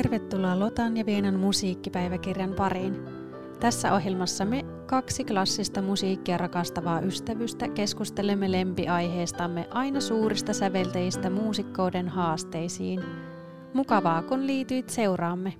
[0.00, 2.96] Tervetuloa Lotan ja Vienan musiikkipäiväkirjan pariin.
[3.60, 13.00] Tässä ohjelmassa me kaksi klassista musiikkia rakastavaa ystävystä keskustelemme lempiaiheestamme aina suurista sävelteistä muusikkouden haasteisiin.
[13.74, 15.52] Mukavaa kun liityit seuraamme.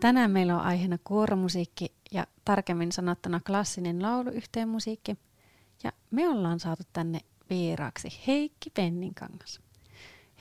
[0.00, 5.16] Tänään meillä on aiheena kuoromusiikki ja tarkemmin sanottuna klassinen lauluyhteenmusiikki.
[5.84, 7.20] Ja me ollaan saatu tänne
[7.50, 9.60] vieraaksi Heikki Penninkangas.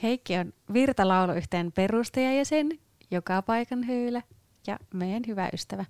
[0.03, 2.69] Heikki on Virta lauluyhteen perustajajäsen,
[3.11, 4.21] joka paikan höylä
[4.67, 5.85] ja meidän hyvä ystävä.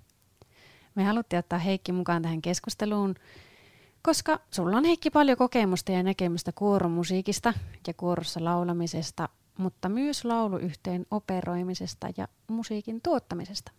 [0.94, 3.14] Me haluttiin ottaa Heikki mukaan tähän keskusteluun,
[4.02, 7.54] koska sulla on Heikki paljon kokemusta ja näkemystä kuoromusiikista
[7.86, 9.28] ja kuorossa laulamisesta,
[9.58, 13.72] mutta myös lauluyhteen operoimisesta ja musiikin tuottamisesta.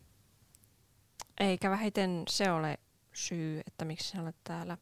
[1.40, 2.80] Eikä vähiten se ole
[3.14, 4.78] syy, että miksi sä olet täällä.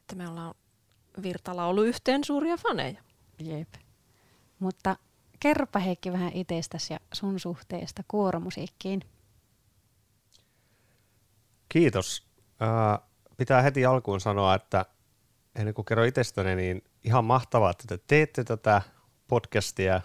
[0.00, 0.54] Että me ollaan
[1.22, 3.02] virtalaulu yhteen suuria faneja.
[3.38, 3.68] Jep.
[4.58, 4.96] Mutta
[5.40, 9.00] kerropa Heikki vähän itsestäsi ja sun suhteesta kuoromusiikkiin.
[11.68, 12.26] Kiitos.
[12.62, 14.86] Äh, pitää heti alkuun sanoa, että
[15.54, 18.82] ennen kuin kerron itsestäni, niin ihan mahtavaa, että te teette tätä
[19.28, 20.00] podcastia.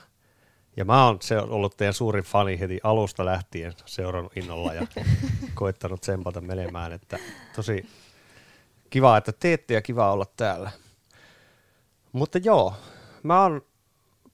[0.78, 4.88] Ja mä oon se ollut teidän suurin fani heti alusta lähtien seurannut innolla ja
[5.54, 6.94] koittanut tsempata menemään.
[6.94, 7.20] Että
[7.56, 7.90] tosi
[8.90, 10.72] kiva, että teette ja kiva olla täällä.
[12.16, 12.74] Mutta joo,
[13.24, 13.62] mä oon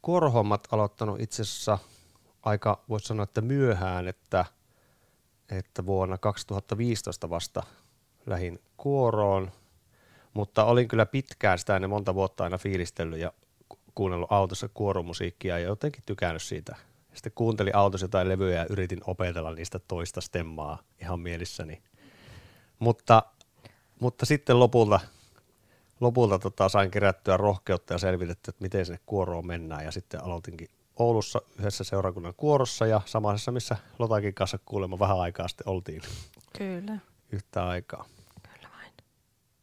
[0.01, 1.77] kuorohommat aloittanut itse asiassa
[2.43, 4.45] aika, voisi sanoa, että myöhään, että,
[5.49, 7.63] että vuonna 2015 vasta
[8.25, 9.51] lähin kuoroon,
[10.33, 13.33] mutta olin kyllä pitkään sitä ennen monta vuotta aina fiilistellyt ja
[13.95, 16.75] kuunnellut autossa kuoromusiikkia ja jotenkin tykännyt siitä.
[17.13, 21.83] Sitten kuuntelin autossa jotain levyjä ja yritin opetella niistä toista stemmaa ihan mielissäni.
[22.79, 23.23] Mutta,
[23.99, 24.99] mutta sitten lopulta
[26.01, 29.85] lopulta tota, sain kerättyä rohkeutta ja selvitetty, että miten sinne kuoroon mennään.
[29.85, 30.67] Ja sitten aloitinkin
[30.99, 36.01] Oulussa yhdessä seurakunnan kuorossa ja samassa, missä Lotakin kanssa kuulemma vähän aikaa sitten oltiin.
[36.57, 36.97] Kyllä.
[37.31, 38.05] Yhtä aikaa.
[38.53, 38.91] Kyllä vain.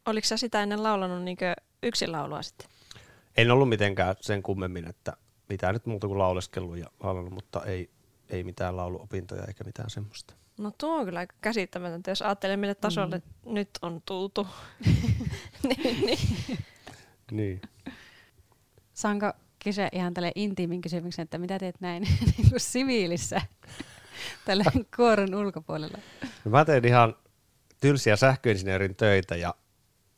[0.07, 1.39] Oliko sä sitä ennen laulanut niin
[1.83, 2.69] yksin laulua sitten?
[3.37, 5.17] En ollut mitenkään sen kummemmin, että
[5.49, 7.91] mitään nyt muuta kuin lauleskellut ja laulanut, mutta ei,
[8.29, 10.35] ei mitään lauluopintoja eikä mitään semmoista.
[10.59, 13.55] No tuo on kyllä aika käsittämätöntä, jos ajattelee mille tasolle mm.
[13.55, 14.47] nyt on tultu.
[15.69, 16.19] niin, niin.
[17.31, 17.61] niin.
[18.95, 19.33] Saanko
[19.65, 22.03] kysyä ihan tälle intiimin kysymyksen, että mitä teet näin
[22.37, 23.41] niin kuin siviilissä
[24.47, 24.65] tällä
[24.97, 25.99] kuoron ulkopuolella?
[26.45, 27.17] No mä teen ihan
[27.81, 29.55] tylsiä sähköinsinöörin töitä ja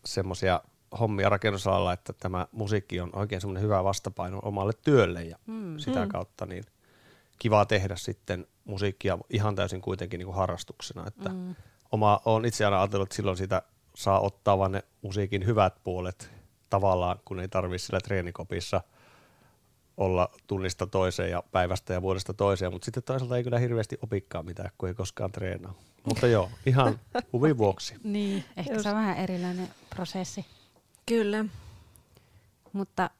[0.05, 0.61] semmoisia
[1.01, 5.79] hommia rakennusalalla, että tämä musiikki on oikein semmoinen hyvä vastapaino omalle työlle ja mm.
[5.79, 6.09] sitä mm.
[6.09, 6.65] kautta niin
[7.41, 11.07] kiva tehdä sitten musiikkia ihan täysin kuitenkin niin kuin harrastuksena.
[11.07, 11.55] Että mm.
[11.93, 13.63] oma, olen itse aina ajatellut, että silloin sitä
[13.95, 16.31] saa ottaa vain ne musiikin hyvät puolet
[16.71, 18.81] tavallaan, kun ei tarvitse sillä treenikopissa
[19.97, 24.43] olla tunnista toiseen ja päivästä ja vuodesta toiseen, mutta sitten toisaalta ei kyllä hirveästi opikkaa
[24.43, 25.75] mitään, kun ei koskaan treenaa.
[26.05, 27.01] Mutta joo, ihan
[27.33, 27.95] huvin vuoksi.
[28.05, 28.83] niin, ehkä Just.
[28.83, 30.47] se on vähän erilainen prosessi.
[31.07, 31.45] Kyllä.
[32.73, 33.11] Mutta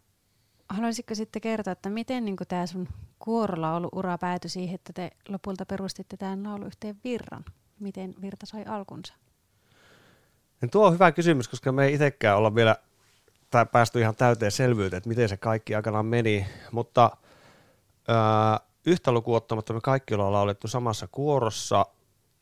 [0.69, 2.89] haluaisitko sitten kertoa, että miten niin tämä sun
[3.21, 7.45] kuorolaulu-ura päätyi siihen, että te lopulta perustitte tämän lauluyhteen Virran?
[7.81, 9.15] Miten Virta sai alkunsa?
[10.63, 12.77] Ja tuo on hyvä kysymys, koska me ei itsekään olla vielä
[13.51, 17.11] tai päästy ihan täyteen selvyyteen, että miten se kaikki aikanaan meni, mutta
[18.09, 21.87] ää, yhtä lukuottamatta me kaikki ollaan laulettu samassa kuorossa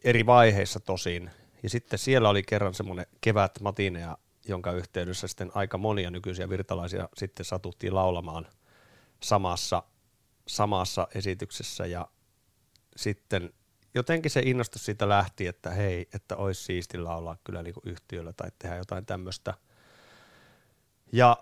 [0.05, 1.31] eri vaiheissa tosin,
[1.63, 4.17] ja sitten siellä oli kerran semmoinen kevät matinea,
[4.49, 8.47] jonka yhteydessä sitten aika monia nykyisiä virtalaisia sitten satuttiin laulamaan
[9.21, 9.83] samassa
[10.49, 12.09] samassa esityksessä ja
[12.97, 13.53] sitten
[13.95, 18.51] jotenkin se innostus siitä lähti, että hei, että olisi siisti laulaa kyllä niin yhtiöllä tai
[18.59, 19.55] tehdä jotain tämmöistä.
[21.13, 21.37] Ja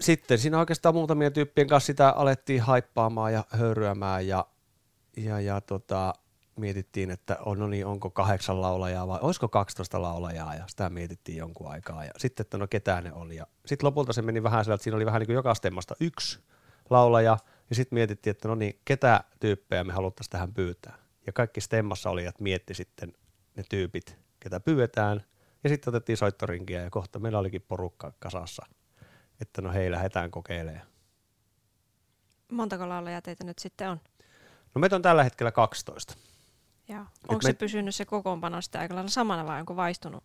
[0.00, 4.46] sitten siinä oikeastaan muutamien tyyppien kanssa sitä alettiin haippaamaan ja höyryämään ja,
[5.16, 6.14] ja, ja tota,
[6.56, 11.38] mietittiin, että on, no niin, onko kahdeksan laulajaa vai olisiko 12 laulajaa ja sitä mietittiin
[11.38, 13.38] jonkun aikaa ja sitten, että no ketään ne oli.
[13.66, 16.40] Sitten lopulta se meni vähän sillä, että siinä oli vähän niin kuin joka stemmasta yksi
[16.90, 17.38] laulaja–
[17.70, 20.98] ja sitten mietittiin, että no niin, ketä tyyppejä me haluttaisiin tähän pyytää.
[21.26, 23.12] Ja kaikki stemmassa oli, että mietti sitten
[23.56, 25.24] ne tyypit, ketä pyydetään.
[25.64, 28.66] Ja sitten otettiin soittorinkiä ja kohta meillä olikin porukka kasassa,
[29.40, 30.86] että no hei, lähdetään kokeilemaan.
[32.52, 34.00] Montako laulajaa teitä nyt sitten on?
[34.74, 36.14] No meitä on tällä hetkellä 12.
[36.88, 37.04] Joo.
[37.28, 37.42] Onko me...
[37.42, 40.24] se pysynyt se kokoonpano sitten aika lailla samana vai onko vaistunut?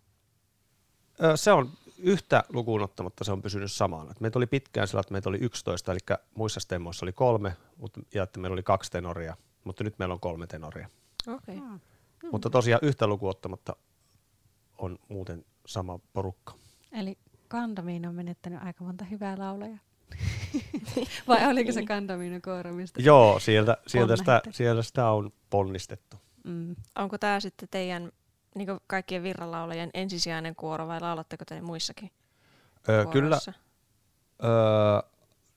[1.35, 1.69] Se on
[2.01, 4.13] yhtä lukuun ottamatta se on pysynyt samana.
[4.19, 5.99] meitä oli pitkään sillä, että meitä oli 11, eli
[6.35, 10.19] muissa stemmoissa oli kolme, mutta, ja että meillä oli kaksi tenoria, mutta nyt meillä on
[10.19, 10.89] kolme tenoria.
[11.27, 11.55] Okay.
[11.55, 11.79] Hmm.
[12.31, 13.75] Mutta tosiaan yhtä lukuun ottamatta
[14.77, 16.53] on muuten sama porukka.
[16.91, 17.17] Eli
[17.47, 19.79] Kandamiin on menettänyt aika monta hyvää laulajaa.
[21.27, 26.17] Vai oliko se Kandamiin kooro, mistä Joo, sieltä, sieltä, sitä, sieltä sitä on ponnistettu.
[26.43, 26.75] Mm.
[26.95, 28.11] Onko tämä sitten teidän
[28.55, 32.11] niin kaikkien virralaulajien ensisijainen kuoro vai laulatteko te muissakin
[32.89, 33.39] Öö, kyllä,
[34.43, 35.09] öö,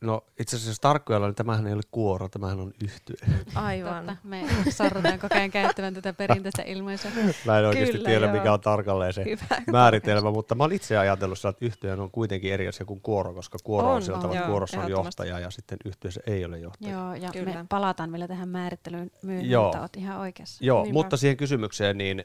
[0.03, 3.17] no itse asiassa tarkkoilla, niin tämähän ei ole kuoro, tämähän on yhtye.
[3.55, 4.07] Aivan.
[4.07, 7.11] Totta, me sorrutaan koko ajan käyttämään tätä perinteistä ilmaisua.
[7.47, 8.35] Mä en oikeasti Kyllä, tiedä, joo.
[8.35, 9.63] mikä on tarkalleen se Hyvä.
[9.73, 13.35] määritelmä, mutta mä oon itse ajatellut, sillä, että yhtiö on kuitenkin eri asia kuin kuoro,
[13.35, 16.59] koska kuoro on, On, sillä tavalla, että kuorossa on johtaja ja sitten yhtiössä ei ole
[16.59, 16.93] johtaja.
[16.93, 17.55] Joo, ja Kyllä.
[17.55, 20.65] me palataan vielä tähän määrittelyyn myöhemmin, mutta oot ihan oikeassa.
[20.65, 20.93] Joo, Niinpä.
[20.93, 22.25] mutta siihen kysymykseen, niin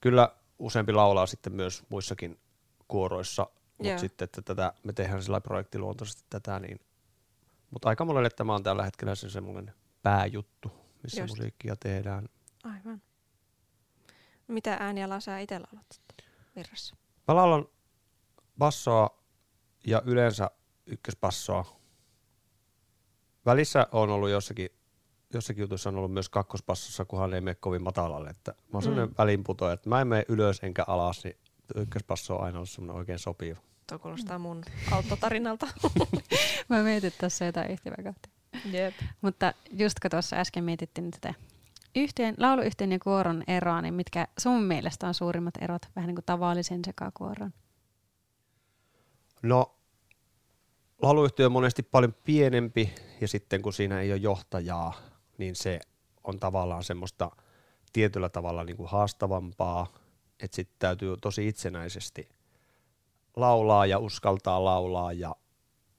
[0.00, 2.40] kyllä useampi laulaa sitten myös muissakin
[2.88, 3.46] kuoroissa,
[3.78, 3.98] mutta Joo.
[3.98, 6.80] sitten, että tätä, me tehdään sillä projektiluontoisesti tätä, niin,
[7.70, 11.32] mutta aika monelle tämä on tällä hetkellä se semmoinen pääjuttu, missä Just.
[11.32, 12.28] musiikkia tehdään.
[12.64, 13.02] Aivan.
[14.48, 16.26] Mitä äänialaa sä itse laulat sitten
[16.56, 16.96] virrassa?
[17.28, 17.66] Mä laulan
[18.58, 19.18] bassoa
[19.86, 20.50] ja yleensä
[20.86, 21.80] ykkösbassoa.
[23.46, 24.68] Välissä on ollut jossakin,
[25.34, 28.30] jossakin jutuissa on ollut myös kakkosbassossa, kunhan ei mene kovin matalalle.
[28.30, 29.14] Että mä oon sellainen Mm.
[29.18, 31.36] välinputoja, että mä en mene ylös enkä alas, niin
[31.74, 33.58] ykkösbasso on aina ollut semmoinen oikein sopiva.
[33.88, 34.62] Tuo kuulostaa mun
[34.92, 35.66] autotarinalta.
[36.68, 38.28] Mä mietin tässä jotain yhtyvää kohta.
[38.72, 38.94] Jep.
[39.20, 41.34] Mutta just kun tuossa äsken mietittiin tätä
[41.96, 46.24] yhteen, lauluyhtiön ja kuoron eroa, niin mitkä sun mielestä on suurimmat erot vähän niin kuin
[46.24, 47.52] tavallisen sekakuoron?
[49.42, 49.74] No,
[51.02, 54.94] lauluyhtiö on monesti paljon pienempi ja sitten kun siinä ei ole johtajaa,
[55.40, 55.80] niin se
[56.24, 57.30] on tavallaan semmoista
[57.92, 59.86] tietyllä tavalla niin kuin haastavampaa,
[60.40, 62.28] että sitten täytyy tosi itsenäisesti
[63.36, 65.36] laulaa ja uskaltaa laulaa ja,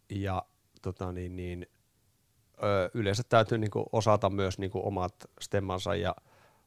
[0.10, 0.44] ja
[0.82, 1.68] tota niin, niin,
[2.64, 6.16] ö, yleensä täytyy niin kuin osata myös niin kuin omat stemmansa ja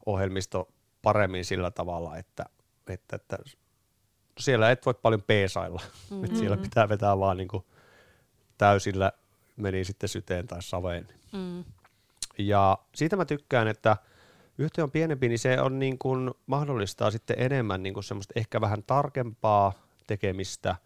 [0.06, 0.69] ohjelmisto
[1.03, 2.44] paremmin sillä tavalla, että,
[2.88, 3.38] että, että
[4.38, 5.82] siellä et voi paljon peesailla.
[6.11, 6.25] Mm.
[6.25, 7.65] Et siellä pitää vetää vaan niin kuin
[8.59, 9.12] täysillä
[9.56, 11.09] meni sitten syteen tai saveen.
[11.32, 11.65] Mm.
[12.39, 13.97] Ja siitä mä tykkään, että
[14.59, 18.61] yhtiö on pienempi, niin se on niin kuin mahdollistaa sitten enemmän niin kuin semmoista ehkä
[18.61, 19.73] vähän tarkempaa
[20.07, 20.77] tekemistä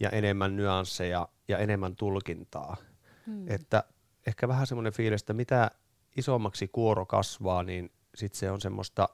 [0.00, 2.76] ja enemmän nyansseja ja enemmän tulkintaa.
[3.26, 3.50] Mm.
[3.50, 3.84] Että
[4.26, 5.70] ehkä vähän semmoinen fiilis, että mitä
[6.16, 9.08] isommaksi kuoro kasvaa, niin sitten se on semmoista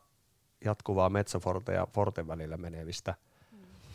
[0.64, 3.14] jatkuvaa mezzoforte ja forten välillä menevistä.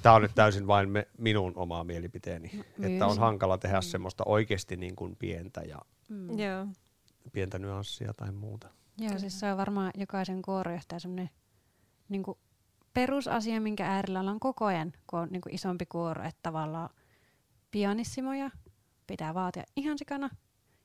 [0.02, 4.78] Tämä on nyt täysin vain me, minun oma mielipiteeni, että on hankala tehdä semmoista oikeasti
[4.78, 5.80] niin kuin pientä ja
[6.12, 6.40] Mm.
[7.32, 8.70] Pientä nyanssia tai muuta.
[8.98, 11.30] Joo, siis se on varmaan jokaisen kuorojohtaja semmoinen
[12.10, 12.24] niin
[12.94, 16.90] perusasia, minkä äärellä ollaan koko ajan, kun on niin kuin isompi kuoro, että tavallaan
[17.72, 18.52] pianissimoja
[19.08, 20.30] pitää vaatia ihan sikana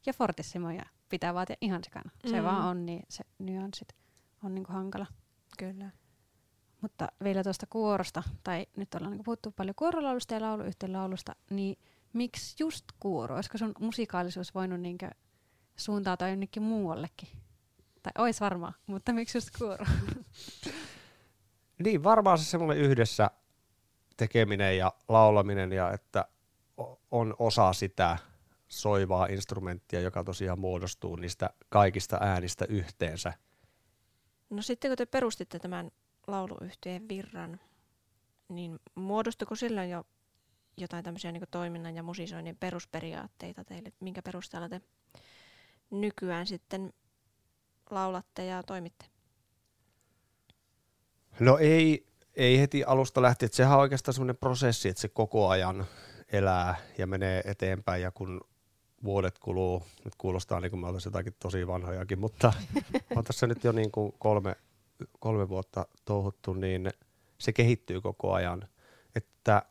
[0.07, 2.11] ja fortissimoja pitää vaatia ihan sikana.
[2.27, 2.45] Se Mm.
[2.45, 3.89] vaan on niin, se nyanssit
[4.45, 5.07] on niin kuin hankala.
[5.59, 5.91] Kyllä.
[6.81, 11.79] Mutta vielä tuosta kuorosta, tai nyt ollaan niin puhuttu paljon kuorolaulusta ja lauluyhtiön laulusta, niin
[12.13, 13.35] miksi just kuoro?
[13.35, 14.99] Olisiko sun musikaalisuus voinut niin
[15.77, 17.29] suuntautua jonnekin muuallekin?
[18.03, 19.87] Tai ois varmaan, mutta miksi just kuoro?
[21.85, 23.31] Niin, varmaan se semmoinen yhdessä
[24.17, 26.25] tekeminen ja laulaminen ja että
[27.11, 28.19] on osa sitä
[28.69, 33.33] soivaa instrumenttia, joka tosiaan muodostuu niistä kaikista äänistä yhteensä.
[34.51, 35.91] No sitten kun te perustitte tämän
[36.27, 37.61] lauluyhtiön virran,
[38.49, 40.05] niin muodostuiko silloin jo
[40.77, 44.81] jotain tämmöisiä niin toiminnan ja musisoinnin perusperiaatteita teille, minkä perusteella te
[45.91, 46.93] nykyään sitten
[47.91, 49.07] laulatte ja toimitte?
[51.41, 55.87] No ei, ei heti alusta lähtien, sehän on oikeastaan semmoinen prosessi, että se koko ajan
[56.33, 58.41] elää ja menee eteenpäin ja kun
[59.05, 62.53] vuodet kuluu, nyt kuulostaa niin kuin me oltaisiin jotakin tosi vanhojakin, mutta
[63.17, 64.57] on tässä nyt jo niin kuin kolme,
[65.19, 66.91] kolme vuotta touhuttu, niin
[67.39, 68.69] se kehittyy koko ajan.
[69.15, 69.63] Että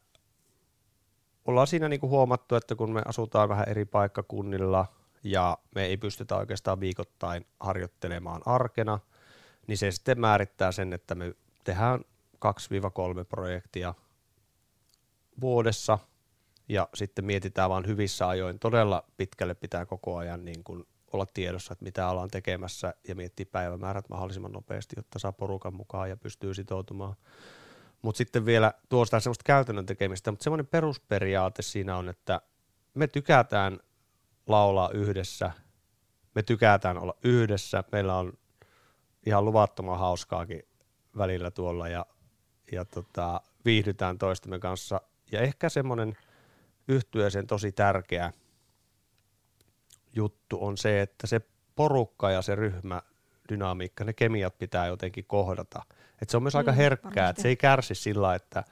[1.46, 4.86] ollaan siinä niin kuin huomattu, että kun me asutaan vähän eri paikkakunnilla
[5.26, 9.00] ja me ei pystytä oikeastaan viikoittain harjoittelemaan arkena,
[9.68, 12.00] niin se sitten määrittää sen, että me tehdään
[12.46, 13.94] 2-3 projektia
[15.42, 16.00] vuodessa
[16.70, 18.60] ja sitten mietitään vaan hyvissä ajoin.
[18.60, 23.46] Todella pitkälle pitää koko ajan niin kuin olla tiedossa, että mitä ollaan tekemässä ja miettiä
[23.52, 27.16] päivämäärät mahdollisimman nopeasti, jotta saa porukan mukaan ja pystyy sitoutumaan.
[28.02, 32.42] Mutta sitten vielä tuo sitä semmoista käytännön tekemistä, mutta semmoinen perusperiaate siinä on, että
[32.94, 33.80] me tykätään
[34.48, 35.52] laulaa yhdessä,
[36.36, 38.34] me tykätään olla yhdessä, meillä on
[39.26, 40.64] ihan luvattoman hauskaakin
[41.18, 42.06] välillä tuolla ja,
[42.72, 45.02] ja tota, viihdytään toistemme kanssa.
[45.32, 46.18] Ja ehkä semmoinen
[46.88, 48.34] yhtyeeseen tosi tärkeä
[50.16, 51.42] juttu on se, että se
[51.76, 53.02] porukka ja se ryhmä
[53.50, 55.84] dynamiikka, ne kemiat pitää jotenkin kohdata.
[56.22, 57.30] Et se on myös aika Mm, herkkää, varmasti.
[57.30, 58.64] että se ei kärsi sillä, että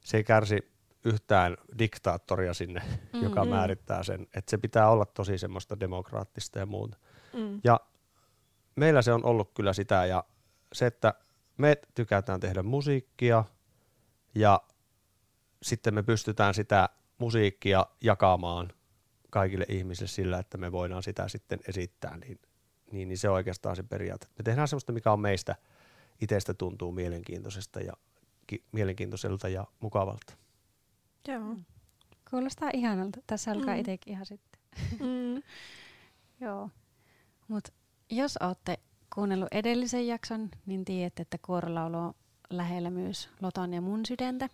[0.00, 0.72] se ei kärsi
[1.04, 3.50] yhtään diktaattoria sinne, mm, joka mm.
[3.50, 4.22] määrittää sen.
[4.22, 6.96] Että se pitää olla tosi semmoista demokraattista ja muuta.
[7.32, 7.60] Mm.
[7.64, 7.80] Ja
[8.76, 10.24] meillä se on ollut kyllä sitä ja
[10.72, 11.14] se, että
[11.56, 13.44] me tykätään tehdä musiikkia
[14.34, 14.60] ja
[15.62, 16.88] sitten me pystytään sitä
[17.18, 18.72] musiikkia jakamaan
[19.30, 22.40] kaikille ihmisille sillä, että me voidaan sitä sitten esittää, niin,
[22.92, 24.26] niin, niin se on oikeastaan se periaate.
[24.38, 25.56] Me tehdään sellaista, mikä on meistä
[26.20, 27.92] itsestä tuntuu mielenkiintoisesta ja,
[28.46, 30.36] ki, mielenkiintoiselta ja mukavalta.
[31.32, 31.56] Joo.
[32.30, 33.20] Kuulostaa ihanalta.
[33.26, 33.80] Tässä alkaa Mm.
[33.80, 34.60] itsekin ihan sitten.
[35.00, 35.42] Mm.
[36.46, 36.70] Joo.
[37.48, 37.72] Mutta
[38.10, 38.78] jos olette
[39.14, 42.14] kuunnellut edellisen jakson, niin tiedätte, että kuorolaulu on
[42.50, 44.48] lähellä myös Lotan ja mun sydäntä.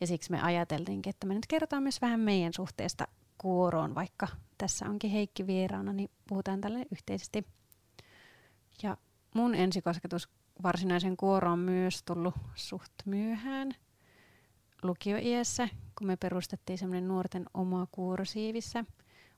[0.00, 4.28] Ja siksi me ajateltiinkin, että me nyt kerrotaan myös vähän meidän suhteesta kuoroon, vaikka
[4.58, 7.46] tässä onkin Heikki vieraana, niin puhutaan tälle yhteisesti.
[8.82, 8.96] Ja
[9.34, 10.28] mun ensikosketus
[10.62, 13.74] varsinaisen kuoroon on myös tullut suht myöhään
[14.82, 18.84] lukioiässä, kun me perustettiin semmoinen nuorten oma kuoro Siivissä.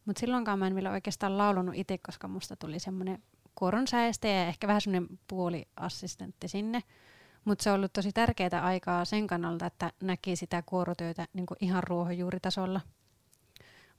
[0.04, 3.22] Mutta silloinkaan mä en vielä oikeastaan laulunut itse, koska musta tuli semmoinen
[3.54, 3.84] kuoron
[4.22, 6.82] ja ehkä vähän semmoinen puoliassistentti sinne.
[7.44, 11.82] Mutta se on ollut tosi tärkeää aikaa sen kannalta, että näki sitä kuorotyötä niin ihan
[11.82, 12.80] ruohonjuuritasolla.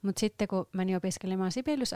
[0.02, 1.92] Mutta sitten kun meni opiskelemaan Sibelius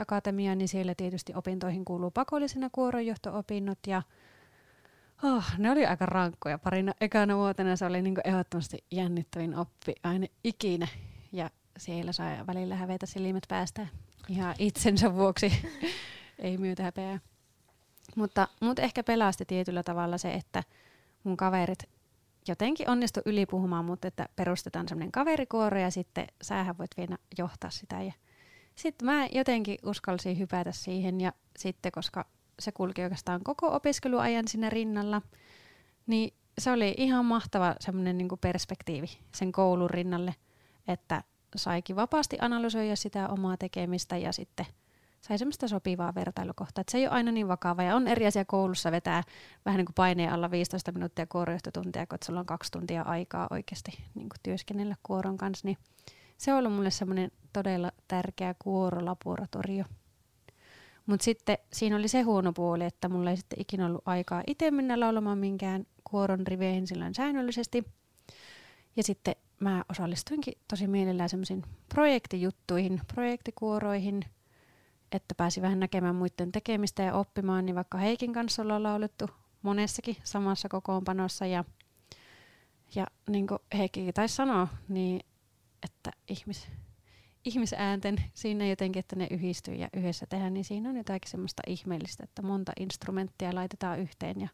[0.54, 4.02] niin siellä tietysti opintoihin kuuluu pakollisena kuoronjohto-opinnot ja
[5.23, 6.59] oh, ne oli aika rankkoja.
[6.59, 10.89] Parina ekana vuotena se oli niinku ehdottomasti jännittävin oppi aina ikinä.
[11.33, 13.87] Ja siellä sai välillä hävetä silmät päästä
[14.29, 15.53] ihan itsensä vuoksi.
[16.39, 17.21] Ei myötä häpeää.
[18.17, 20.62] Mutta mut ehkä pelasti tietyllä tavalla se, että
[21.25, 21.79] mun kaverit
[22.49, 28.03] jotenkin onnistu ylipuhumaan, mutta että perustetaan semmoinen kaverikuoro ja sitten sähän voit vielä johtaa sitä.
[28.03, 28.12] Ja
[28.75, 32.27] sitten mä jotenkin uskalsin hypätä siihen ja sitten, koska
[32.61, 35.23] se kulki oikeastaan koko opiskeluajan siinä rinnalla,
[36.07, 40.35] niin se oli ihan mahtava semmoinen niin perspektiivi sen koulun rinnalle,
[40.88, 41.23] että
[41.57, 44.67] saikin vapaasti analysoida sitä omaa tekemistä ja sitten
[45.21, 46.81] sai semmoista sopivaa vertailukohtaa.
[46.81, 49.23] Että se ei ole aina niin vakava ja on eri asia koulussa vetää
[49.64, 53.90] vähän niin kuin paineen alla 15 minuuttia kuorojohtotuntia, kun sulla on kaksi tuntia aikaa oikeasti
[54.14, 55.79] niin kuin työskennellä kuoron kanssa, niin
[56.38, 59.85] se on ollut mulle semmoinen todella tärkeä kuorolaboratorio.
[61.11, 64.71] Mutta sitten siinä oli se huono puoli, että mulla ei sitten ikinä ollut aikaa itse
[64.71, 67.85] mennä laulamaan minkään kuoron riveihin silloin säännöllisesti.
[68.97, 74.25] Ja sitten mä osallistuinkin tosi mielellään semmoisiin projektijuttuihin, projektikuoroihin,
[75.12, 79.31] että pääsi vähän näkemään muiden tekemistä ja oppimaan, niin vaikka Heikin kanssa ollaan laulettu
[79.62, 81.64] monessakin samassa kokoonpanossa ja,
[82.95, 85.21] ja niin kuin Heikkikin taisi sanoa, niin
[85.83, 86.69] että ihmis,
[87.45, 92.25] ihmisäänten siinä jotenkin, että ne yhdistyy ja yhdessä tehdään, niin siinä on jotakin semmoista ihmeellistä,
[92.25, 94.49] että monta instrumenttia laitetaan yhteen ja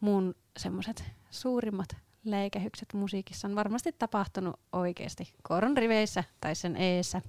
[0.00, 7.22] mun semmoiset suurimmat leikähykset musiikissa on varmasti tapahtunut oikeasti koron riveissä tai sen eessä.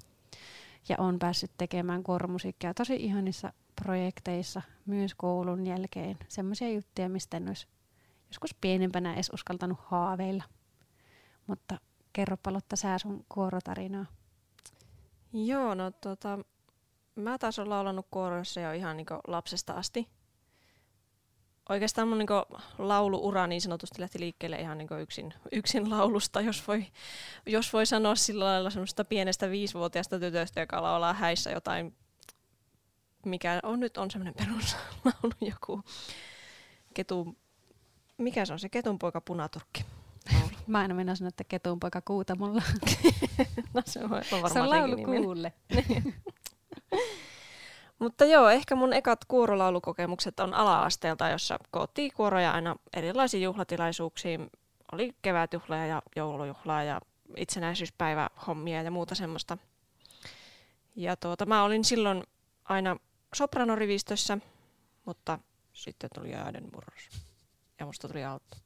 [0.90, 3.54] Ja on päässyt tekemään kuoromusiikkia tosi ihanissa
[3.84, 6.18] projekteissa myös koulun jälkeen.
[6.28, 7.68] Semmoisia juttuja, mistä en olisi
[8.30, 10.44] joskus pienempänä edes uskaltanut haaveilla.
[11.48, 11.78] Mutta
[12.14, 14.06] kerropa Lotta sää sun kuorotarinaa.
[15.34, 16.40] Joo, no tota,
[17.16, 20.08] mä taas olen laulanut kuoroissa jo ihan niinku lapsesta asti.
[21.70, 22.34] Oikeastaan mun niinku
[22.78, 26.86] lauluura niin sanotusti lähti liikkeelle ihan niinku yksin, yksin laulusta, jos voi,
[27.46, 31.96] jos voi sanoa sillä lailla semmoista pienestä viisivuotiaasta tytöstä, joka laulaa häissä jotain,
[33.26, 35.84] mikä on nyt on semmoinen peruslaulu, joku
[36.94, 37.36] ketu,
[38.18, 39.86] mikä se on se ketunpoika punaturkki.
[40.68, 42.62] Mä aina mennä sanoa, että ketun poika kuutamolla.
[43.74, 45.54] No se on, on varmaan Se on laulu kuulle.
[48.00, 54.50] Mutta joo, ehkä mun ekat kuorolaulukokemukset on ala-asteelta, jossa koottiin kuoroja aina erilaisiin juhlatilaisuuksiin.
[54.92, 57.02] Oli kevätjuhlia ja joulujuhlaa ja
[57.38, 59.58] itsenäisyyspäivähommia ja muuta semmoista.
[60.96, 62.24] Ja tuota, mä olin silloin
[62.64, 62.98] aina
[63.34, 64.38] sopranorivistössä,
[65.06, 65.40] mutta
[65.74, 67.10] sitten tuli äiden murros.
[67.80, 68.58] Ja musta tuli alto.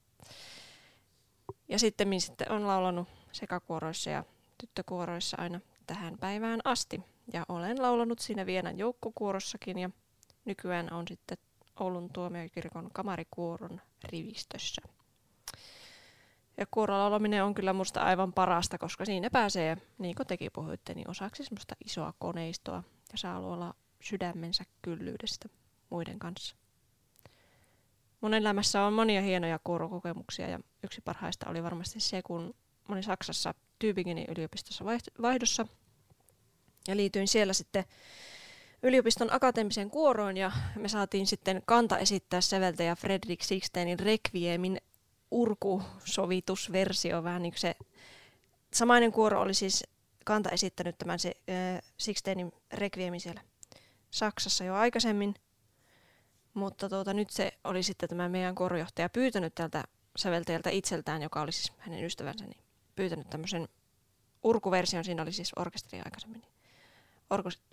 [1.69, 4.23] Ja sitten sitten on laulanut sekakuoroissa ja
[4.57, 7.01] tyttökuoroissa aina tähän päivään asti.
[7.33, 9.89] Ja olen laulanut siinä Vienan joukkokuorossakin ja
[10.45, 11.37] nykyään on sitten
[11.79, 14.81] Oulun tuomiokirkon kamarikuoron rivistössä.
[16.57, 21.09] Ja kuorolaulaminen on kyllä musta aivan parasta, koska siinä pääsee, niin kuin tekin puhuitte, niin
[21.09, 25.49] osaksi semmoista isoa koneistoa ja saa luolla sydämensä kyllyydestä
[25.89, 26.55] muiden kanssa.
[28.25, 32.55] Mun elämässä on monia hienoja kuorokokemuksia ja yksi parhaista oli varmasti se, kun
[32.89, 33.53] olin Saksassa
[33.83, 35.67] Tübingenin yliopistossa vaihd- vaihdossa
[36.87, 37.83] ja liityin siellä sitten
[38.83, 44.77] yliopiston akateemiseen kuoroon ja me saatiin sitten kanta esittää säveltäjä Fredrik Sixtenin Requiemin
[45.31, 47.75] urkusovitusversio, vähän niin kuin se
[48.73, 49.83] samainen kuoro oli siis
[50.23, 53.41] kanta esittänyt tämän se, äh, Sixtenin Requiemin siellä
[54.11, 55.35] Saksassa jo aikaisemmin.
[56.55, 59.83] Mutta tuota, nyt se oli sitten tämä meidän kuorojohtaja pyytänyt tältä
[60.17, 62.63] säveltäjältä itseltään, joka oli siis hänen ystävänsä, niin
[62.95, 63.67] pyytänyt tämmöisen
[64.43, 66.51] urkuversion, siinä oli siis orkesteri aikaisemmin, niin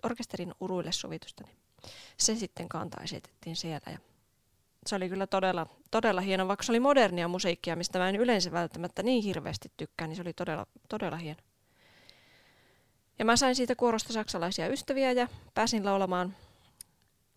[0.03, 1.57] orkesterin uruille sovitusta, niin
[2.17, 3.91] se sitten kanta esitettiin siellä.
[3.91, 3.97] Ja
[4.87, 8.51] se oli kyllä todella, todella hieno, vaikka se oli modernia musiikkia, mistä mä en yleensä
[8.51, 11.41] välttämättä niin hirveästi tykkää, niin se oli todella, todella hieno.
[13.19, 16.35] Ja mä sain siitä kuorosta saksalaisia ystäviä ja pääsin laulamaan,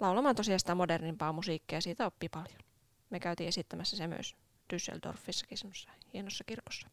[0.01, 2.59] laulamaan tosiaan sitä modernimpaa musiikkia ja siitä oppi paljon.
[3.11, 4.37] Me käytiin esittämässä se myös
[4.73, 6.89] Düsseldorfissakin semmoisessa hienossa kirkossa.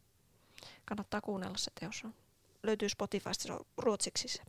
[0.84, 2.04] Kannattaa kuunnella se teos.
[2.04, 2.14] On.
[2.62, 4.42] Löytyy Spotifysta, se on ruotsiksi se,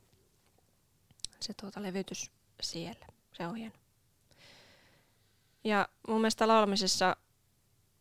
[1.40, 2.32] se tuota levytys
[2.62, 3.06] siellä.
[3.34, 3.76] Se on hieno.
[5.64, 7.18] Ja mun mielestä laulamisessa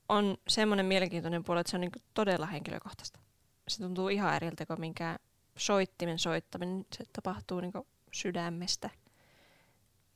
[0.08, 3.20] on semmoinen mielenkiintoinen puoli, että se on niin todella henkilökohtaista.
[3.68, 5.18] Se tuntuu ihan eriltä kuin minkään
[5.56, 6.86] soittimen soittaminen.
[6.92, 7.72] Se tapahtuu niin
[8.12, 8.90] sydämestä.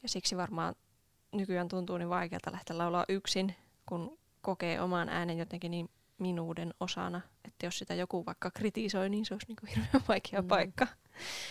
[0.03, 0.75] Ja siksi varmaan
[1.33, 3.55] nykyään tuntuu niin vaikealta lähteä laulaa yksin,
[3.87, 9.25] kun kokee oman äänen jotenkin niin minuuden osana, että jos sitä joku vaikka kritisoi, niin
[9.25, 10.49] se olisi niin kuin hirveän vaikea mm.
[10.49, 10.87] paikka.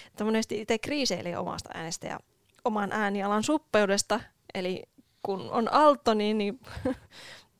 [0.07, 2.19] Että monesti itse kriiseilee omasta äänestä ja
[2.63, 4.19] oman äänialan suppeudesta,
[4.53, 4.83] eli
[5.23, 6.59] kun on alto, niin, niin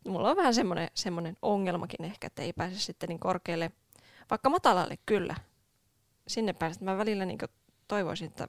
[0.08, 3.72] mulla on vähän semmoinen, semmoinen ongelmakin ehkä, että ei pääse sitten niin korkealle,
[4.30, 5.36] vaikka matalalle kyllä.
[6.28, 6.82] Sinne pääset.
[6.82, 7.40] Mä välillä niin
[7.88, 8.48] toivoisin, että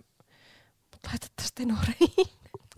[1.06, 2.28] laitettaisiin tenoriin.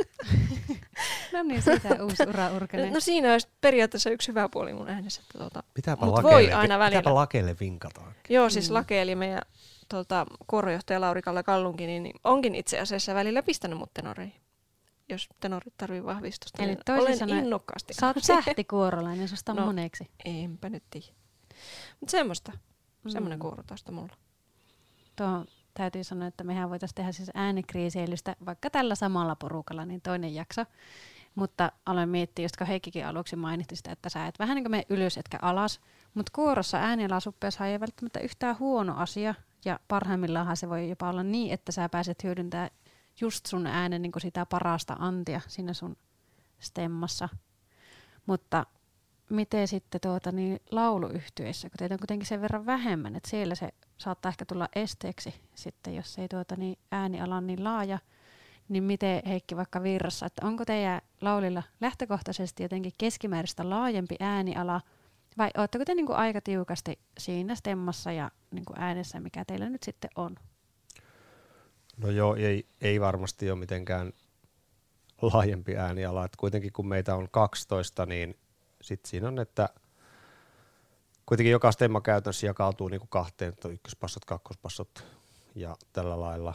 [1.33, 5.23] no niin, sitä uusi ura no, no, siinä olisi periaatteessa yksi hyvä puoli mun äänessä.
[5.23, 7.00] Että tuota, pitääpä Mut lakeelle, voi aina välillä.
[7.00, 8.00] Pitääpä lakeelle vinkata.
[8.29, 8.75] Joo, siis mm.
[8.75, 9.43] lake eli meidän
[9.89, 14.33] tuota, kuorojohtaja Lauri Kalle Kallunkin, niin onkin itse asiassa välillä pistänyt mut tenoriin
[15.11, 16.62] jos tenorit tarvii vahvistusta.
[16.62, 17.95] Eli niin olen sanoen, innokkaasti.
[17.95, 20.11] Sä oot sähtikuorolainen, susta no, moneeksi.
[20.25, 21.07] Enpä nyt tiedä.
[22.00, 22.52] Mutta semmoista.
[23.04, 23.11] Mm.
[23.11, 24.17] Semmoinen kuoro tuosta mulla.
[25.17, 30.35] Tuo täytyy sanoa, että mehän voitaisiin tehdä siis äänikriiseilystä vaikka tällä samalla porukalla, niin toinen
[30.35, 30.65] jakso.
[31.35, 34.87] Mutta aloin miettiä, kun Heikkikin aluksi mainitti sitä, että sä et vähän niin kuin mene
[34.89, 35.80] ylös etkä alas,
[36.15, 41.52] mutta kuorossa äänialasuppeessa ei välttämättä yhtään huono asia, ja parhaimmillaan se voi jopa olla niin,
[41.52, 42.71] että sä pääset hyödyntämään
[43.21, 45.97] just sun äänen niin sitä parasta antia siinä sun
[46.59, 47.28] stemmassa.
[48.26, 48.67] Mutta
[49.30, 53.71] miten sitten tuota, niin lauluyhtyeissä, kun teitä on kuitenkin sen verran vähemmän, että siellä se
[54.00, 57.99] saattaa ehkä tulla esteeksi sitten, jos ei tuota, niin ääniala on niin laaja,
[58.69, 64.80] niin miten Heikki vaikka virrassa, että onko teidän laulilla lähtökohtaisesti jotenkin keskimääräistä laajempi ääniala,
[65.39, 69.71] vai oletteko te niin kuin aika tiukasti siinä stemmassa ja niin kuin äänessä, mikä teillä
[69.71, 70.36] nyt sitten on?
[71.97, 74.13] No joo, ei, ei varmasti ole mitenkään
[75.23, 76.25] laajempi ääniala.
[76.25, 78.39] Et kuitenkin kun meitä on 12, niin
[78.80, 79.69] sitten siinä on, että
[81.30, 85.04] kuitenkin joka stemma käytännössä jakautuu niin kuin kahteen, että ykköspassot, kakkospassot
[85.54, 86.54] ja tällä lailla.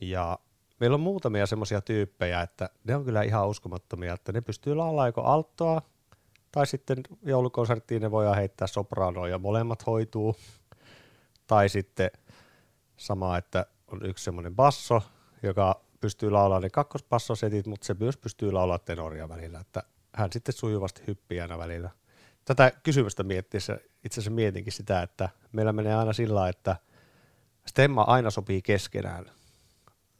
[0.00, 0.38] Ja
[0.80, 5.06] meillä on muutamia semmoisia tyyppejä, että ne on kyllä ihan uskomattomia, että ne pystyy laulaa
[5.06, 5.82] joko alttoa,
[6.52, 10.36] tai sitten joulukonserttiin ne voidaan heittää sopranoa ja molemmat hoituu.
[11.46, 12.10] Tai sitten
[12.96, 15.02] sama, että on yksi semmoinen basso,
[15.42, 19.82] joka pystyy laulamaan ne kakkospassosetit, mutta se myös pystyy laulamaan tenoria välillä, että
[20.14, 21.90] hän sitten sujuvasti hyppii aina välillä.
[22.44, 26.76] Tätä kysymystä miettiessä itse asiassa mietinkin sitä, että meillä menee aina sillä että
[27.66, 29.24] stemma aina sopii keskenään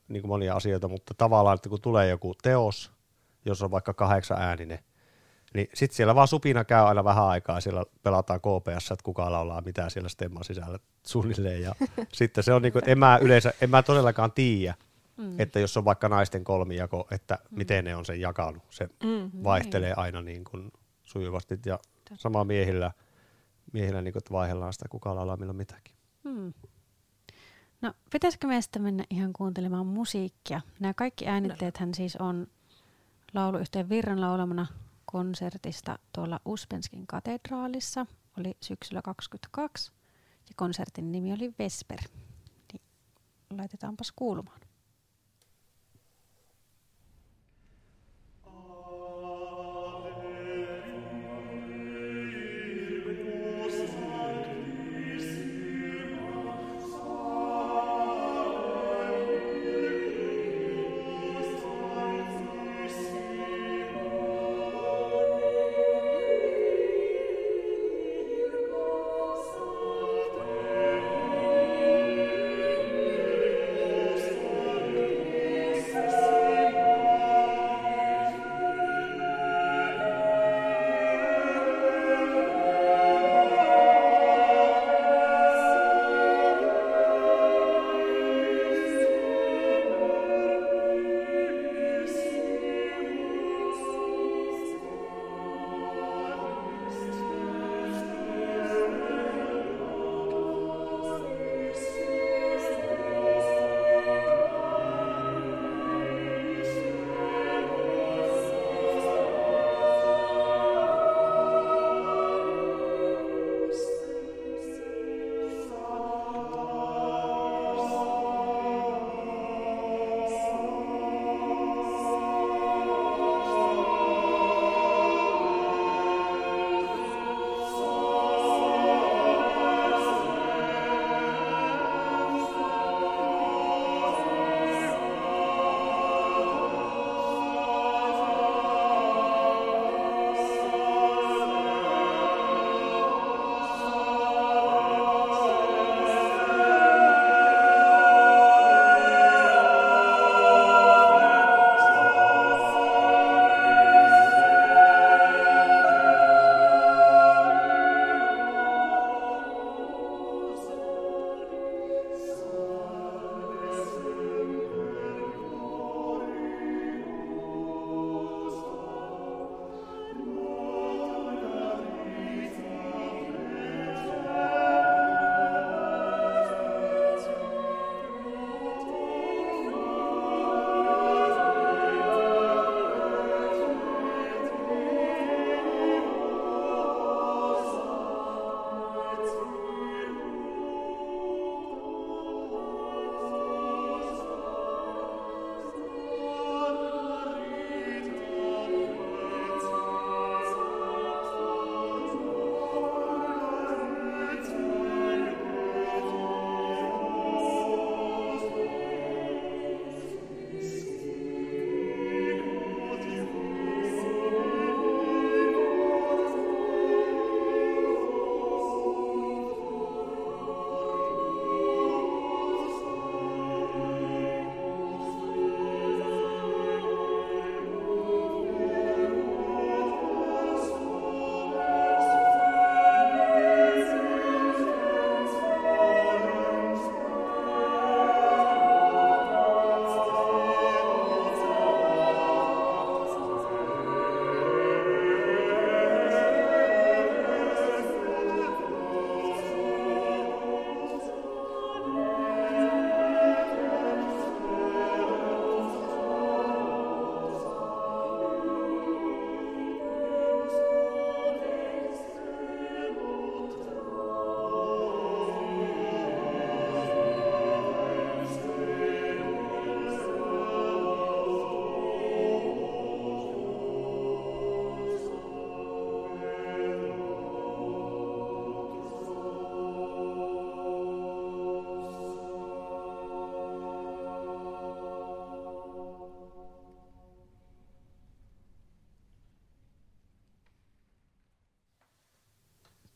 [0.08, 2.92] niin kuin monia asioita, mutta tavallaan, että kun tulee joku teos,
[3.44, 4.78] jos on vaikka kahdeksan ääninen,
[5.54, 9.60] niin sitten siellä vaan supina käy aina vähän aikaa, siellä pelataan KPS, että kuka laulaa
[9.60, 11.62] mitä siellä stemman sisällä suunnilleen.
[11.62, 11.74] Ja
[12.12, 14.74] sitten se on niin kuin, en mä yleensä, en mä todellakaan tiedä,
[15.16, 15.40] mm.
[15.40, 17.58] että jos on vaikka naisten kolmijako, että mm.
[17.58, 18.62] miten ne on sen jakanut.
[18.70, 19.30] Se mm.
[19.44, 19.98] vaihtelee niin.
[19.98, 20.72] aina niin kuin
[21.04, 21.78] sujuvasti ja
[22.16, 22.92] sama miehillä,
[23.72, 25.94] miehillä niin kuin, että vaihdellaan sitä, kuka laulaa milloin mitäkin.
[26.24, 26.52] Mm.
[27.80, 30.60] No, pitäisikö meistä mennä ihan kuuntelemaan musiikkia?
[30.80, 32.46] Nämä kaikki äänitteethän siis on
[33.34, 34.66] lauluyhteen virran laulamana
[35.04, 38.06] konsertista tuolla Uspenskin katedraalissa.
[38.38, 39.92] Oli syksyllä 22
[40.48, 41.98] ja konsertin nimi oli Vesper.
[42.72, 42.82] Niin
[43.56, 44.60] laitetaanpas kuulumaan.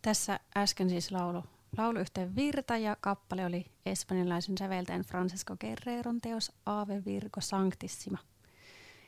[0.06, 1.44] Tässä äsken siis laulu,
[1.78, 8.18] lauluyhteen Virta ja kappale oli espanjalaisen säveltäjän Francesco Guerreron teos Ave Virgo Sanctissima.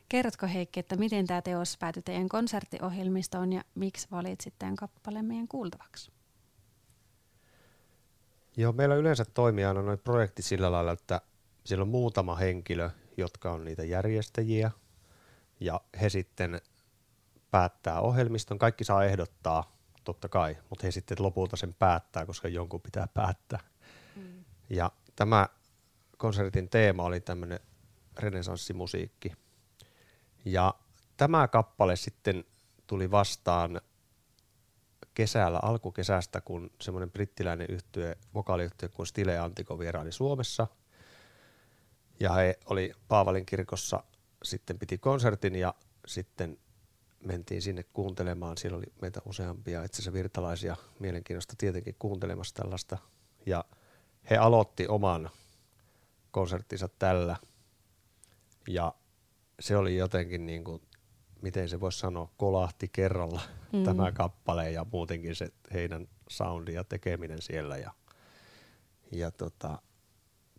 [0.09, 5.49] Kerrotko Heikki, että miten tämä teos päätyi teidän konserttiohjelmistoon ja miksi valitsit tämän kappaleen meidän
[5.49, 6.13] kuultavaksi?
[8.57, 11.21] Joo, meillä yleensä toimii aina noin projekti sillä lailla, että
[11.65, 14.71] siellä on muutama henkilö, jotka on niitä järjestäjiä,
[15.61, 16.61] ja he sitten
[17.51, 18.59] päättää ohjelmiston.
[18.59, 19.78] Kaikki saa ehdottaa,
[20.09, 23.61] totta kai, mutta he sitten lopulta sen päättää, koska jonkun pitää päättää.
[24.17, 24.45] Mm.
[24.71, 25.49] Ja tämä
[26.19, 27.61] konsertin teema oli tämmöinen
[28.19, 29.33] renesanssimusiikki.
[30.45, 30.75] Ja
[31.17, 32.45] tämä kappale sitten
[32.87, 33.81] tuli vastaan
[35.15, 40.67] kesällä, alkukesästä, kun semmoinen brittiläinen yhtye, vokaaliyhtye kuin Stile Antiko vieraili Suomessa.
[42.21, 44.03] Ja he oli Paavalin kirkossa,
[44.43, 45.75] sitten piti konsertin ja
[46.07, 46.59] sitten
[47.25, 48.57] mentiin sinne kuuntelemaan.
[48.57, 52.99] Siellä oli meitä useampia itse asiassa virtalaisia mielenkiinnosta tietenkin kuuntelemassa tällaista.
[53.47, 53.65] Ja
[54.31, 55.31] he aloitti oman
[56.31, 57.37] konserttinsa tällä.
[58.69, 58.95] Ja
[59.61, 60.83] se oli jotenkin niin kuin
[61.43, 63.41] miten se voisi sanoa, kolahti kerralla
[63.73, 63.85] mm.
[63.85, 67.77] tämä kappale ja muutenkin se heidän soundi ja tekeminen siellä.
[67.77, 67.93] Ja,
[69.13, 69.83] ja tota,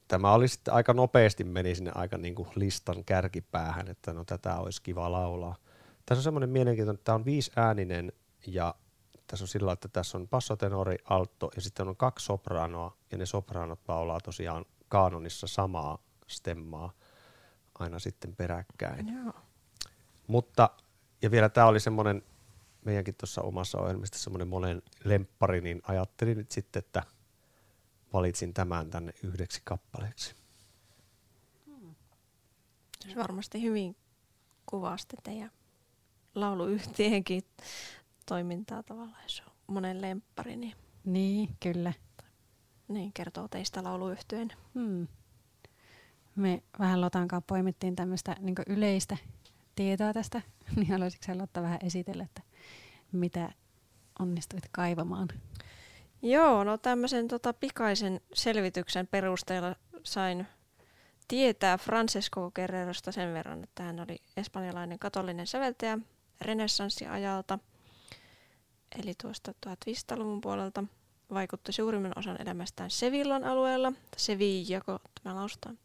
[0.07, 4.59] tämä oli sitten aika nopeasti meni sinne aika niin kuin listan kärkipäähän, että no tätä
[4.59, 5.55] olisi kiva laulaa.
[6.09, 8.11] Tässä on semmoinen mielenkiintoinen, että tämä on viisi ääninen
[8.47, 8.75] ja
[9.27, 13.25] tässä on sillä että tässä on passotenori, alto ja sitten on kaksi sopranoa ja ne
[13.25, 16.93] sopranot laulaa tosiaan kaanonissa samaa stemmaa
[17.79, 19.07] aina sitten peräkkäin.
[19.07, 19.33] Joo.
[20.27, 20.69] Mutta,
[21.21, 22.23] ja vielä tämä oli semmoinen,
[22.85, 27.03] meidänkin tuossa omassa ohjelmista semmoinen monen lemppari, niin ajattelin nyt sitten, että
[28.13, 30.35] valitsin tämän tänne yhdeksi kappaleeksi.
[31.65, 31.95] Hmm.
[32.99, 33.95] Se varmasti hyvin
[34.65, 35.51] kuvasti teidän
[36.35, 37.41] lauluyhtienkin
[38.25, 40.55] toimintaa tavallaan, jos on monen lemppari.
[40.55, 41.93] Niin, niin kyllä.
[42.87, 44.51] Niin, kertoo teistä lauluyhtyeen.
[44.73, 45.07] Hmm.
[46.35, 49.17] Me vähän Lotankaan poimittiin tämmöistä niin yleistä
[49.75, 50.41] tietoa tästä,
[50.75, 52.41] niin haluaisitko Lotta vähän esitellä, että
[53.11, 53.51] mitä
[54.19, 55.27] onnistuit kaivamaan?
[56.21, 60.47] Joo, no tämmöisen tota, pikaisen selvityksen perusteella sain
[61.27, 65.99] tietää Francesco Guerrerosta sen verran, että hän oli espanjalainen katolinen säveltäjä
[66.41, 67.59] renessanssiajalta,
[69.03, 70.83] eli tuosta 1500-luvun puolelta.
[71.33, 75.77] Vaikutti suurimman osan elämästään Sevillan alueella, Sevilla, kun tämä lausutaan.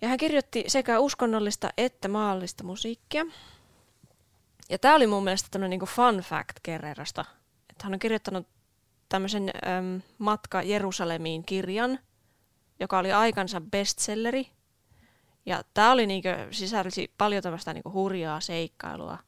[0.00, 3.26] Ja hän kirjoitti sekä uskonnollista että maallista musiikkia.
[4.70, 7.24] Ja tämä oli mun mielestä tämmöinen niinku fun fact Kerrerasta.
[7.70, 8.46] Että hän on kirjoittanut
[9.08, 11.98] tämmöisen äm, Matka Jerusalemiin kirjan,
[12.80, 14.50] joka oli aikansa bestselleri.
[15.46, 19.18] Ja tämä oli niinku, sisälsi paljon tämmöistä niinku hurjaa seikkailua,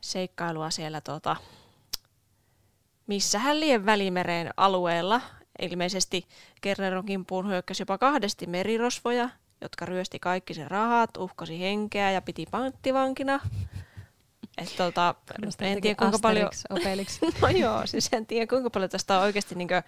[0.00, 1.36] seikkailua siellä tota,
[3.06, 5.20] missä hän lien välimereen alueella.
[5.62, 6.26] Ilmeisesti
[6.60, 9.28] Kerreron kimppuun hyökkäsi jopa kahdesti merirosvoja
[9.60, 13.40] jotka ryösti kaikki sen rahat, uhkasi henkeä ja piti panttivankina.
[14.58, 15.14] Et tota,
[15.60, 16.50] en tiedä kuinka paljon...
[17.42, 19.82] no joo, siis en tiedä kuinka paljon tästä on oikeasti niinkö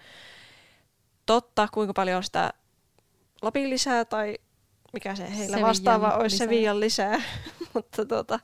[1.25, 2.53] totta, kuinka paljon on sitä
[3.41, 4.37] Lapin lisää tai
[4.93, 6.47] mikä se heillä Sevillan vastaava olisi lisää.
[6.47, 7.21] Sevillan lisää.
[7.73, 8.39] Mutta tota,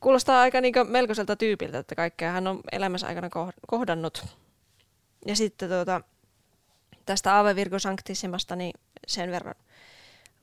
[0.00, 3.28] kuulostaa aika niinkö melkoiselta tyypiltä, että kaikkea hän on elämänsä aikana
[3.66, 4.26] kohdannut.
[5.26, 6.00] Ja sitten tuota,
[7.06, 8.72] tästä Ave Virgo Sanctissimasta niin
[9.06, 9.54] sen verran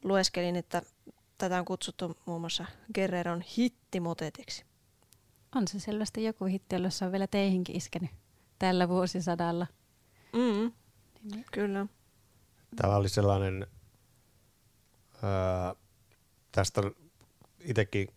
[0.03, 0.81] lueskelin, että
[1.37, 4.65] tätä on kutsuttu muun muassa Guerreron hittimotetiksi.
[5.55, 8.09] On se selvästi joku hitti, jossa on vielä teihinkin iskenyt
[8.59, 9.67] tällä vuosisadalla.
[10.33, 10.71] Mm,
[11.31, 11.45] niin.
[11.51, 11.85] Kyllä.
[12.75, 13.67] Tämä oli sellainen,
[15.23, 15.75] ää,
[16.51, 16.81] tästä
[17.59, 18.07] itsekin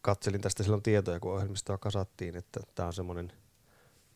[0.00, 3.32] katselin tästä silloin tietoja, kun ohjelmistoa kasattiin, että tämä on semmoinen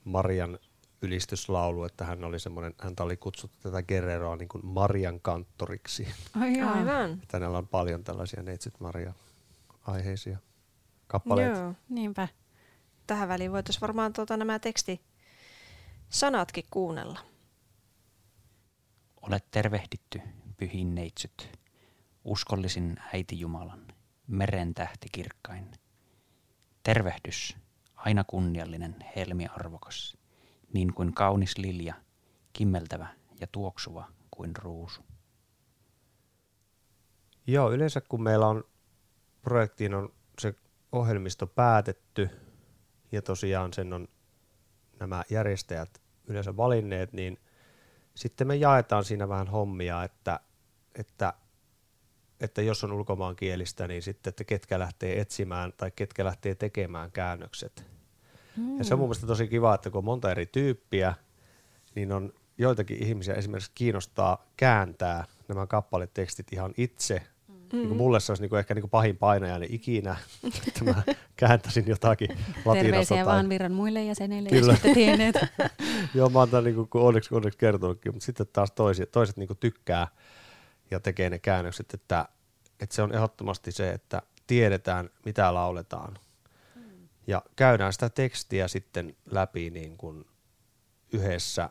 [0.04, 0.58] Marian
[1.02, 6.08] ylistyslaulu, että hän oli semmoinen, häntä oli kutsuttu tätä Guerreroa niin kuin Marian kanttoriksi.
[6.34, 7.22] Ai Aivan.
[7.32, 9.12] Hänellä on paljon tällaisia Neitsyt Maria
[9.82, 10.38] aiheisia
[11.06, 11.60] kappaleita.
[11.60, 12.28] Joo, niinpä.
[13.06, 15.00] Tähän väliin voitaisiin varmaan tuota nämä teksti
[16.08, 17.20] sanatkin kuunnella.
[19.22, 20.20] Olet tervehditty,
[20.58, 21.58] pyhin neitsyt,
[22.24, 23.86] uskollisin äiti Jumalan,
[24.26, 25.70] meren tähti kirkkain.
[26.82, 27.56] Tervehdys,
[27.94, 30.18] aina kunniallinen, helmi arvokas
[30.72, 31.94] niin kuin kaunis lilja,
[32.52, 33.08] kimmeltävä
[33.40, 35.02] ja tuoksuva kuin ruusu.
[37.46, 38.64] Joo, yleensä kun meillä on
[39.42, 40.54] projektiin on se
[40.92, 42.30] ohjelmisto päätetty
[43.12, 44.08] ja tosiaan sen on
[45.00, 47.38] nämä järjestäjät yleensä valinneet, niin
[48.14, 50.40] sitten me jaetaan siinä vähän hommia, että,
[50.98, 51.34] että,
[52.40, 57.84] että jos on ulkomaankielistä, niin sitten, että ketkä lähtee etsimään tai ketkä lähtee tekemään käännökset
[58.78, 61.14] Ja se on mun mielestä tosi kiva, että kun on monta eri tyyppiä,
[61.94, 67.22] niin on joitakin ihmisiä esimerkiksi kiinnostaa kääntää nämä kappaletekstit ihan itse.
[67.72, 67.78] Mm.
[67.78, 70.16] Niin mulle se olisi niin kuin ehkä niin kuin pahin painajani ikinä,
[70.68, 71.02] että mä
[71.36, 72.72] kääntäisin jotakin latinasta.
[72.72, 73.34] Terveisiä tai...
[73.34, 74.72] vaan virran muille jäsenille, Kyllä.
[74.72, 75.36] jos tienneet.
[76.14, 79.46] Joo, mä oon tämän niin kuin, onneksi, onneksi kertonutkin, mutta sitten taas toiset, toiset niin
[79.46, 80.08] kuin tykkää
[80.90, 82.28] ja tekee ne käännökset, että,
[82.80, 86.18] että se on ehdottomasti se, että tiedetään, mitä lauletaan.
[87.26, 90.24] Ja käydään sitä tekstiä sitten läpi niin kuin
[91.12, 91.70] yhdessä.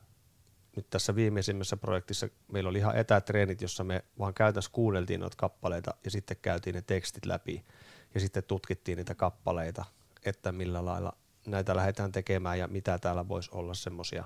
[0.75, 5.93] Nyt tässä viimeisimmässä projektissa meillä oli ihan etätreenit, jossa me vaan käytännössä kuunneltiin noita kappaleita
[6.03, 7.65] ja sitten käytiin ne tekstit läpi
[8.13, 9.85] ja sitten tutkittiin niitä kappaleita,
[10.25, 11.13] että millä lailla
[11.47, 14.23] näitä lähdetään tekemään ja mitä täällä voisi olla semmoisia,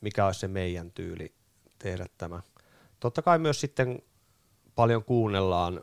[0.00, 1.34] mikä olisi se meidän tyyli
[1.78, 2.42] tehdä tämä.
[3.04, 4.02] Totta kai myös sitten
[4.74, 5.80] paljon kuunnellaan,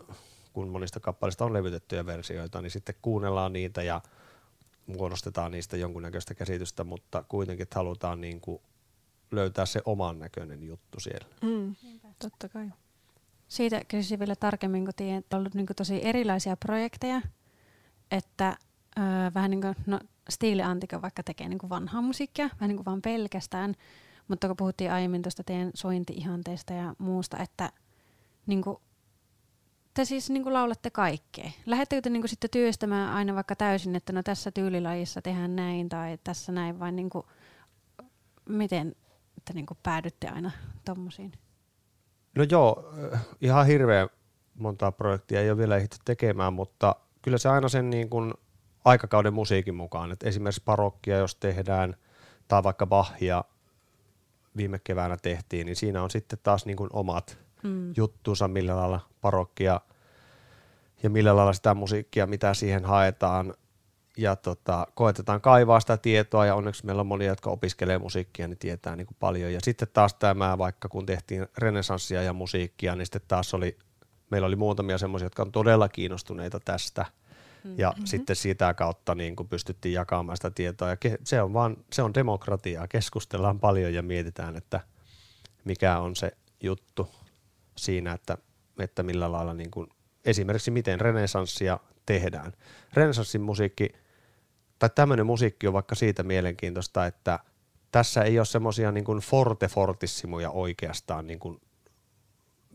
[0.54, 4.02] kun monista kappaleista on levytettyjä versioita, niin sitten kuunnellaan niitä ja
[4.86, 8.62] muodostetaan niistä jonkunnäköistä käsitystä, mutta kuitenkin että halutaan niin kuin
[9.32, 11.28] löytää se oman näköinen juttu siellä.
[11.42, 11.76] Mm,
[12.20, 12.70] totta kai.
[13.48, 17.22] Siitä kysyisin vielä tarkemmin, kun tiedän, että on ollut niin tosi erilaisia projekteja,
[18.12, 18.58] että
[18.98, 19.04] öö,
[19.34, 22.86] vähän niin kuin, no Stiili Antiko vaikka tekee niin kuin vanhaa musiikkia, vähän niin kuin
[22.86, 23.76] vaan pelkästään,
[24.32, 27.72] mutta kun puhuttiin aiemmin tuosta teidän sointiihanteesta ja muusta, että
[28.46, 28.78] niin kuin,
[29.94, 31.52] te siis niin kuin laulatte kaikkea.
[31.66, 35.90] Lähettekö te niin kuin sitten työstämään aina vaikka täysin, että no tässä tyylilajissa tehdään näin
[35.90, 37.26] tai tässä näin, vai niin kuin,
[38.50, 38.96] miten
[39.46, 40.52] te niin kuin päädytte aina
[40.86, 41.32] tommosiin?
[42.36, 42.94] No joo,
[43.42, 44.10] ihan hirveän
[44.54, 48.34] montaa projektia ei ole vielä ehditty tekemään, mutta kyllä se aina sen niin kuin
[48.86, 51.96] aikakauden musiikin mukaan, että esimerkiksi parokkia jos tehdään,
[52.48, 53.44] tai vaikka Bachia
[54.58, 57.94] viime keväänä tehtiin, niin siinä on sitten taas niin kuin omat mm.
[57.98, 59.82] juttuunsa, millä lailla parokkia
[61.04, 63.54] ja millä lailla sitä musiikkia, mitä siihen haetaan.
[64.18, 68.58] Ja tota, koetetaan kaivaa sitä tietoa ja onneksi meillä on monia, jotka opiskelee musiikkia, niin
[68.58, 69.54] tietää niin kuin paljon.
[69.54, 73.78] Ja sitten taas tämä, vaikka kun tehtiin renesanssia ja musiikkia, niin sitten taas oli,
[74.30, 77.06] meillä oli muutamia semmoisia, jotka on todella kiinnostuneita tästä.
[77.78, 78.06] Ja mm-hmm.
[78.06, 80.90] sitten sitä kautta niin kuin pystyttiin jakamaan sitä tietoa.
[80.90, 82.88] Ja se on, vaan, se on demokratiaa.
[82.88, 84.80] Keskustellaan paljon ja mietitään, että
[85.66, 86.32] mikä on se
[86.64, 87.10] juttu
[87.78, 88.38] siinä, että,
[88.80, 89.88] että millä lailla niin kuin,
[90.26, 92.54] esimerkiksi miten renesanssia tehdään.
[92.94, 93.90] Renesanssin musiikki,
[94.80, 97.40] tai tämmöinen musiikki on vaikka siitä mielenkiintoista, että
[97.92, 101.62] tässä ei ole semmoisia niin forte fortissimuja oikeastaan niin kuin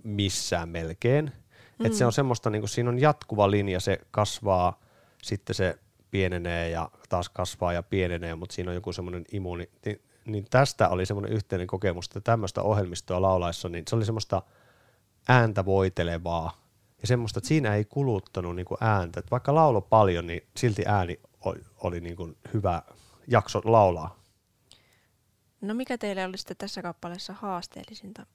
[0.05, 1.33] missään melkein.
[1.79, 1.87] Mm.
[1.87, 4.81] Että se on semmoista, niin kuin, siinä on jatkuva linja, se kasvaa,
[5.23, 5.79] sitten se
[6.11, 9.69] pienenee ja taas kasvaa ja pienenee, mutta siinä on joku semmoinen immuuni.
[9.85, 14.43] Niin, niin tästä oli semmoinen yhteinen kokemus, että tämmöistä ohjelmistoa laulaessa, niin se oli semmoista–
[15.29, 16.67] ääntä voitelevaa
[17.01, 19.21] ja semmoista, että siinä ei kuluttanut niin kuin ääntä.
[19.21, 22.83] Että vaikka laulo paljon, niin silti ääni oli, oli niin kuin hyvä
[23.29, 24.19] jakso laulaa.
[25.61, 28.27] No mikä teille oli sitten tässä kappaleessa haasteellisinta?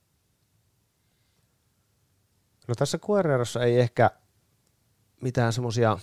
[2.67, 4.12] No tässä Kuererossa ei ehkä
[5.21, 5.97] mitään semmoisia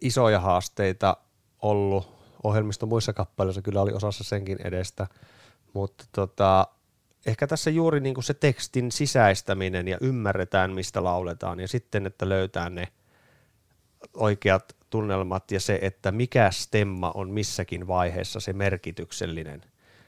[0.00, 1.16] isoja haasteita
[1.62, 2.12] ollut.
[2.42, 5.06] Ohjelmisto muissa kappaleissa kyllä oli osassa senkin edestä,
[5.72, 6.66] mutta tota,
[7.26, 12.28] ehkä tässä juuri niin kuin se tekstin sisäistäminen ja ymmärretään, mistä lauletaan ja sitten, että
[12.28, 12.88] löytää ne
[14.14, 19.62] oikeat tunnelmat ja se, että mikä stemma on missäkin vaiheessa se merkityksellinen.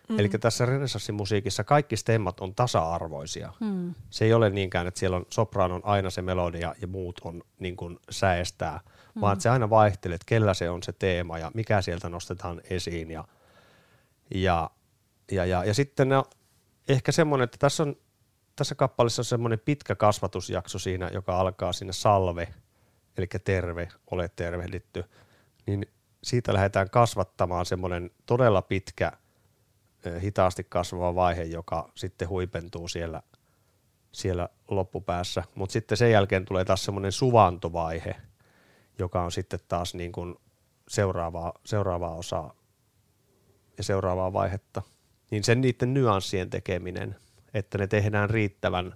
[0.08, 0.18] Mm.
[0.18, 3.52] Eli tässä renessanssimusiikissa kaikki stemmat on tasa-arvoisia.
[3.60, 3.94] Mm.
[4.10, 7.76] Se ei ole niinkään, että siellä on sopraanon aina se melodia ja muut on niin
[7.76, 8.80] kuin säestää,
[9.14, 9.20] mm.
[9.20, 12.60] vaan että se aina vaihtelee, että kellä se on se teema ja mikä sieltä nostetaan
[12.70, 13.10] esiin.
[13.10, 13.24] Ja,
[14.34, 14.70] ja,
[15.32, 16.16] ja, ja, ja sitten ne
[16.88, 17.96] ehkä semmoinen, että tässä, on,
[18.56, 22.48] tässä kappaleessa on semmoinen pitkä kasvatusjakso siinä, joka alkaa siinä salve,
[23.16, 25.04] eli terve, ole tervehditty,
[25.66, 25.86] niin
[26.24, 29.12] siitä lähdetään kasvattamaan semmoinen todella pitkä,
[30.22, 33.22] hitaasti kasvava vaihe, joka sitten huipentuu siellä,
[34.12, 35.44] siellä loppupäässä.
[35.54, 38.16] Mutta sitten sen jälkeen tulee taas semmoinen suvantovaihe,
[38.98, 40.36] joka on sitten taas niin kuin
[40.88, 42.54] seuraavaa, seuraavaa osaa
[43.78, 44.82] ja seuraavaa vaihetta
[45.30, 47.16] niin sen niiden nyanssien tekeminen,
[47.54, 48.94] että ne tehdään riittävän,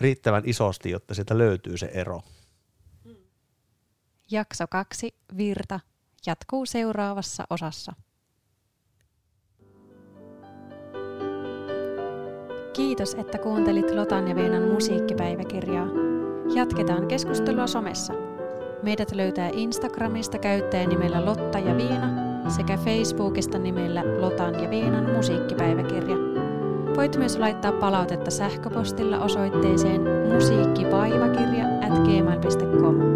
[0.00, 2.22] riittävän isosti, jotta sieltä löytyy se ero.
[4.30, 5.80] Jakso kaksi, Virta,
[6.26, 7.92] jatkuu seuraavassa osassa.
[12.72, 15.86] Kiitos, että kuuntelit Lotan ja Veenan musiikkipäiväkirjaa.
[16.54, 18.12] Jatketaan keskustelua somessa.
[18.82, 22.08] Meidät löytää Instagramista käyttäjänimellä Lotta ja Viina
[22.48, 26.16] sekä Facebookista nimellä Lotan ja Viinan musiikkipäiväkirja.
[26.96, 30.00] Voit myös laittaa palautetta sähköpostilla osoitteeseen
[30.32, 33.10] musiikkipäiväkirja at gmail.com.